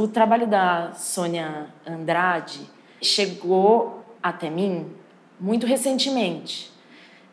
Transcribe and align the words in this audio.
O 0.00 0.08
trabalho 0.08 0.46
da 0.46 0.92
Sônia 0.94 1.66
Andrade 1.86 2.60
chegou 3.02 4.02
até 4.22 4.48
mim 4.48 4.90
muito 5.38 5.66
recentemente. 5.66 6.72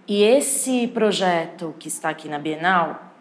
E 0.06 0.22
esse 0.22 0.86
projeto 0.88 1.74
que 1.80 1.88
está 1.88 2.10
aqui 2.10 2.28
na 2.28 2.38
Bienal 2.38 3.14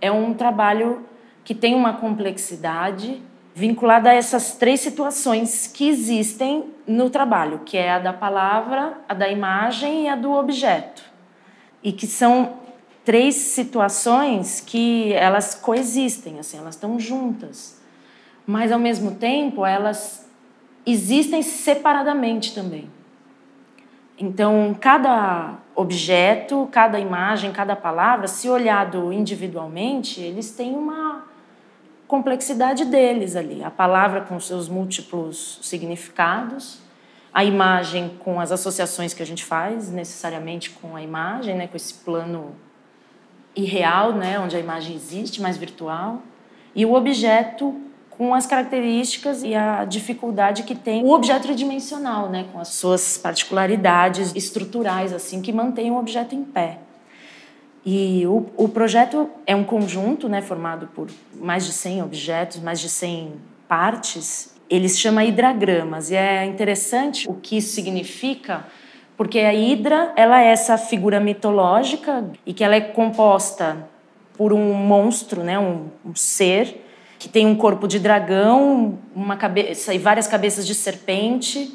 é 0.00 0.10
um 0.10 0.32
trabalho 0.32 1.04
que 1.44 1.54
tem 1.54 1.74
uma 1.74 1.92
complexidade 1.92 3.20
vinculada 3.54 4.08
a 4.08 4.14
essas 4.14 4.54
três 4.54 4.80
situações 4.80 5.66
que 5.66 5.86
existem 5.86 6.72
no 6.86 7.10
trabalho, 7.10 7.58
que 7.58 7.76
é 7.76 7.92
a 7.92 7.98
da 7.98 8.12
palavra, 8.14 8.96
a 9.06 9.12
da 9.12 9.28
imagem 9.28 10.04
e 10.04 10.08
a 10.08 10.16
do 10.16 10.32
objeto. 10.32 11.02
E 11.82 11.92
que 11.92 12.06
são 12.06 12.54
três 13.04 13.34
situações 13.34 14.62
que 14.62 15.12
elas 15.12 15.54
coexistem, 15.54 16.38
assim, 16.38 16.56
elas 16.56 16.74
estão 16.74 16.98
juntas. 16.98 17.83
Mas 18.46 18.70
ao 18.70 18.78
mesmo 18.78 19.12
tempo, 19.12 19.64
elas 19.64 20.28
existem 20.84 21.42
separadamente 21.42 22.54
também. 22.54 22.90
Então, 24.18 24.76
cada 24.80 25.54
objeto, 25.74 26.68
cada 26.70 27.00
imagem, 27.00 27.50
cada 27.52 27.74
palavra, 27.74 28.28
se 28.28 28.48
olhado 28.48 29.12
individualmente, 29.12 30.20
eles 30.20 30.52
têm 30.52 30.74
uma 30.74 31.24
complexidade 32.06 32.84
deles 32.84 33.34
ali. 33.34 33.64
A 33.64 33.70
palavra 33.70 34.20
com 34.20 34.38
seus 34.38 34.68
múltiplos 34.68 35.58
significados, 35.62 36.78
a 37.32 37.44
imagem 37.44 38.16
com 38.20 38.38
as 38.38 38.52
associações 38.52 39.12
que 39.12 39.22
a 39.22 39.26
gente 39.26 39.44
faz 39.44 39.90
necessariamente 39.90 40.70
com 40.70 40.94
a 40.94 41.02
imagem, 41.02 41.56
né, 41.56 41.66
com 41.66 41.76
esse 41.76 41.94
plano 41.94 42.54
irreal, 43.56 44.12
né, 44.12 44.38
onde 44.38 44.54
a 44.56 44.60
imagem 44.60 44.94
existe, 44.94 45.42
mais 45.42 45.56
virtual, 45.56 46.22
e 46.74 46.86
o 46.86 46.94
objeto 46.94 47.74
com 48.16 48.34
as 48.34 48.46
características 48.46 49.42
e 49.42 49.54
a 49.54 49.84
dificuldade 49.84 50.62
que 50.62 50.74
tem 50.74 51.02
o 51.02 51.10
objeto 51.10 51.42
tridimensional, 51.42 52.28
né, 52.28 52.46
com 52.52 52.58
as 52.58 52.68
suas 52.68 53.18
particularidades 53.18 54.34
estruturais 54.34 55.12
assim 55.12 55.42
que 55.42 55.52
mantém 55.52 55.90
o 55.90 55.98
objeto 55.98 56.34
em 56.34 56.44
pé. 56.44 56.78
E 57.84 58.26
o, 58.26 58.46
o 58.56 58.68
projeto 58.68 59.28
é 59.46 59.54
um 59.54 59.62
conjunto, 59.62 60.28
né, 60.28 60.40
formado 60.40 60.88
por 60.94 61.08
mais 61.34 61.66
de 61.66 61.72
100 61.72 62.02
objetos, 62.02 62.60
mais 62.60 62.80
de 62.80 62.88
100 62.88 63.32
partes. 63.68 64.54
Ele 64.70 64.88
se 64.88 64.98
chama 64.98 65.24
hidragramas 65.24 66.10
e 66.10 66.16
é 66.16 66.46
interessante 66.46 67.28
o 67.28 67.34
que 67.34 67.58
isso 67.58 67.74
significa, 67.74 68.64
porque 69.16 69.38
a 69.40 69.52
hidra, 69.52 70.12
ela 70.16 70.40
é 70.42 70.46
essa 70.46 70.78
figura 70.78 71.20
mitológica 71.20 72.24
e 72.46 72.54
que 72.54 72.64
ela 72.64 72.74
é 72.74 72.80
composta 72.80 73.86
por 74.36 74.52
um 74.52 74.72
monstro, 74.72 75.42
né, 75.42 75.58
um, 75.58 75.88
um 76.04 76.14
ser 76.14 76.83
que 77.24 77.28
tem 77.30 77.46
um 77.46 77.54
corpo 77.54 77.88
de 77.88 77.98
dragão, 77.98 78.98
uma 79.16 79.34
cabeça 79.34 79.94
e 79.94 79.98
várias 79.98 80.26
cabeças 80.26 80.66
de 80.66 80.74
serpente 80.74 81.74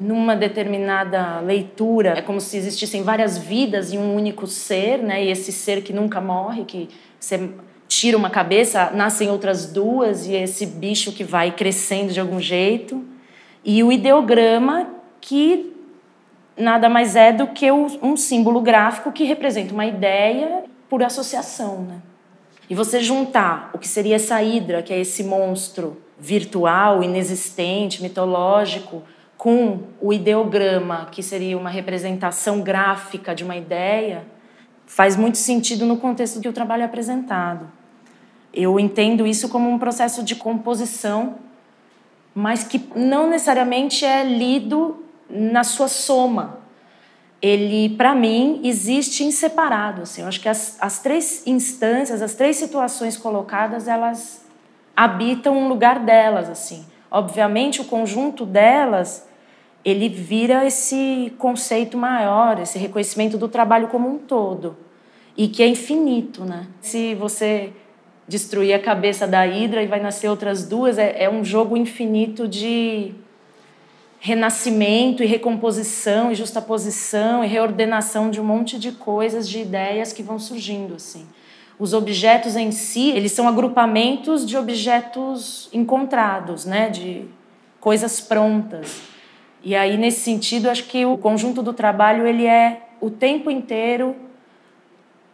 numa 0.00 0.34
determinada 0.34 1.38
leitura, 1.40 2.14
é 2.16 2.22
como 2.22 2.40
se 2.40 2.56
existissem 2.56 3.02
várias 3.02 3.36
vidas 3.36 3.92
em 3.92 3.98
um 3.98 4.16
único 4.16 4.46
ser, 4.46 5.02
né? 5.02 5.22
E 5.22 5.30
esse 5.30 5.52
ser 5.52 5.82
que 5.82 5.92
nunca 5.92 6.18
morre, 6.18 6.64
que 6.64 6.88
você 7.20 7.50
tira 7.86 8.16
uma 8.16 8.30
cabeça, 8.30 8.90
nascem 8.94 9.28
outras 9.28 9.70
duas 9.70 10.26
e 10.26 10.32
esse 10.32 10.64
bicho 10.64 11.12
que 11.12 11.22
vai 11.22 11.52
crescendo 11.52 12.10
de 12.10 12.18
algum 12.18 12.40
jeito. 12.40 13.04
E 13.62 13.82
o 13.82 13.92
ideograma 13.92 14.88
que 15.20 15.76
nada 16.56 16.88
mais 16.88 17.16
é 17.16 17.34
do 17.34 17.48
que 17.48 17.70
um 17.70 18.16
símbolo 18.16 18.62
gráfico 18.62 19.12
que 19.12 19.24
representa 19.24 19.74
uma 19.74 19.84
ideia 19.84 20.64
por 20.88 21.02
associação, 21.02 21.82
né? 21.82 22.00
E 22.70 22.74
você 22.74 23.00
juntar 23.00 23.70
o 23.74 23.78
que 23.78 23.88
seria 23.88 24.16
essa 24.16 24.42
hidra, 24.42 24.82
que 24.82 24.92
é 24.92 25.00
esse 25.00 25.24
monstro 25.24 26.00
virtual, 26.18 27.02
inexistente, 27.02 28.02
mitológico, 28.02 29.02
com 29.36 29.80
o 30.00 30.12
ideograma, 30.12 31.08
que 31.10 31.22
seria 31.22 31.58
uma 31.58 31.68
representação 31.68 32.60
gráfica 32.60 33.34
de 33.34 33.42
uma 33.42 33.56
ideia, 33.56 34.24
faz 34.86 35.16
muito 35.16 35.36
sentido 35.36 35.84
no 35.84 35.96
contexto 35.96 36.40
que 36.40 36.48
o 36.48 36.52
trabalho 36.52 36.82
é 36.82 36.84
apresentado. 36.84 37.68
Eu 38.54 38.78
entendo 38.78 39.26
isso 39.26 39.48
como 39.48 39.68
um 39.68 39.78
processo 39.78 40.22
de 40.22 40.36
composição, 40.36 41.36
mas 42.34 42.62
que 42.62 42.88
não 42.94 43.28
necessariamente 43.28 44.04
é 44.04 44.22
lido 44.22 45.02
na 45.28 45.64
sua 45.64 45.88
soma. 45.88 46.61
Ele, 47.42 47.90
para 47.96 48.14
mim, 48.14 48.60
existe 48.62 49.24
em 49.24 49.32
separado. 49.32 50.02
Assim. 50.02 50.22
Eu 50.22 50.28
acho 50.28 50.40
que 50.40 50.48
as, 50.48 50.78
as 50.80 51.00
três 51.00 51.44
instâncias, 51.46 52.22
as 52.22 52.34
três 52.34 52.56
situações 52.56 53.16
colocadas, 53.16 53.88
elas 53.88 54.44
habitam 54.96 55.58
um 55.58 55.68
lugar 55.68 55.98
delas. 55.98 56.48
assim. 56.48 56.86
Obviamente, 57.10 57.80
o 57.80 57.84
conjunto 57.84 58.46
delas 58.46 59.26
ele 59.84 60.08
vira 60.08 60.64
esse 60.64 61.32
conceito 61.38 61.98
maior, 61.98 62.60
esse 62.60 62.78
reconhecimento 62.78 63.36
do 63.36 63.48
trabalho 63.48 63.88
como 63.88 64.08
um 64.08 64.16
todo 64.16 64.76
e 65.36 65.48
que 65.48 65.62
é 65.62 65.66
infinito, 65.66 66.44
né? 66.44 66.66
Se 66.80 67.14
você 67.14 67.72
destruir 68.28 68.74
a 68.74 68.78
cabeça 68.78 69.26
da 69.26 69.46
Hidra 69.46 69.82
e 69.82 69.86
vai 69.86 70.00
nascer 70.00 70.28
outras 70.28 70.66
duas, 70.66 70.98
é, 70.98 71.24
é 71.24 71.30
um 71.30 71.44
jogo 71.44 71.76
infinito 71.76 72.46
de 72.46 73.12
renascimento 74.24 75.24
e 75.24 75.26
recomposição 75.26 76.30
e 76.30 76.36
justaposição 76.36 77.44
e 77.44 77.48
reordenação 77.48 78.30
de 78.30 78.40
um 78.40 78.44
monte 78.44 78.78
de 78.78 78.92
coisas, 78.92 79.48
de 79.48 79.58
ideias 79.58 80.12
que 80.12 80.22
vão 80.22 80.38
surgindo 80.38 80.94
assim. 80.94 81.26
Os 81.76 81.92
objetos 81.92 82.54
em 82.54 82.70
si, 82.70 83.10
eles 83.10 83.32
são 83.32 83.48
agrupamentos 83.48 84.46
de 84.46 84.56
objetos 84.56 85.68
encontrados, 85.72 86.64
né, 86.64 86.88
de 86.88 87.24
coisas 87.80 88.20
prontas. 88.20 89.02
E 89.60 89.74
aí 89.74 89.96
nesse 89.96 90.20
sentido, 90.20 90.70
acho 90.70 90.84
que 90.84 91.04
o 91.04 91.18
conjunto 91.18 91.60
do 91.60 91.72
trabalho 91.72 92.24
ele 92.24 92.46
é 92.46 92.80
o 93.00 93.10
tempo 93.10 93.50
inteiro 93.50 94.14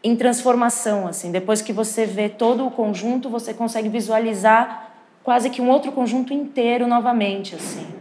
em 0.02 0.16
transformação, 0.16 1.06
assim. 1.06 1.30
Depois 1.30 1.60
que 1.60 1.74
você 1.74 2.06
vê 2.06 2.30
todo 2.30 2.66
o 2.66 2.70
conjunto, 2.70 3.28
você 3.28 3.52
consegue 3.52 3.90
visualizar 3.90 4.92
quase 5.22 5.50
que 5.50 5.60
um 5.60 5.68
outro 5.68 5.92
conjunto 5.92 6.32
inteiro 6.32 6.86
novamente, 6.86 7.54
assim. 7.54 7.97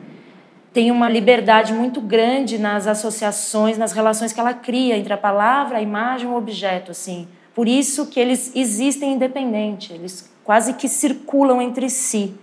Tem 0.78 0.92
uma 0.92 1.10
liberdade 1.10 1.74
muito 1.74 2.00
grande 2.00 2.60
nas 2.60 2.86
associações, 2.86 3.80
nas 3.80 3.94
relações 3.94 4.32
que 4.32 4.40
ela 4.40 4.54
cria 4.54 4.96
entre 4.96 5.12
a 5.12 5.18
palavra, 5.18 5.80
a 5.80 5.82
imagem 5.82 6.28
o 6.28 6.36
objeto, 6.36 6.92
assim. 6.92 7.28
Por 7.56 7.68
isso 7.68 8.06
que 8.06 8.20
eles 8.20 8.52
existem 8.56 9.14
independente, 9.14 9.92
eles 9.92 10.32
quase 10.44 10.76
que 10.76 10.88
circulam 10.88 11.60
entre 11.64 11.90
si. 11.90 12.36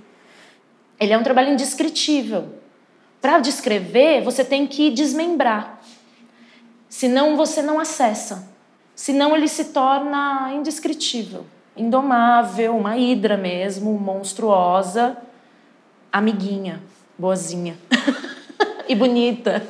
Ele 0.99 1.13
é 1.13 1.17
um 1.17 1.23
trabalho 1.23 1.53
indescritível, 1.53 2.57
para 3.23 3.39
descrever, 3.39 4.21
você 4.25 4.45
tem 4.45 4.67
que 4.67 4.91
desmembrar. 4.91 5.81
Senão 6.89 7.37
você 7.37 7.63
não 7.63 7.79
acessa. 7.79 8.53
Senão 8.97 9.37
ele 9.37 9.47
se 9.47 9.67
torna 9.67 10.51
indescritível, 10.53 11.47
indomável, 11.77 12.77
uma 12.77 12.97
hidra 12.97 13.37
mesmo, 13.37 13.97
monstruosa, 13.97 15.17
amiguinha, 16.13 16.83
boazinha 17.19 17.77
e 18.89 18.95
bonita. 18.95 19.63